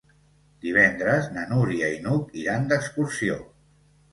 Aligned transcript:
Divendres 0.65 1.27
na 1.35 1.43
Núria 1.51 1.91
i 1.99 1.99
n'Hug 2.07 2.35
iran 2.45 2.67
d'excursió. 2.73 3.37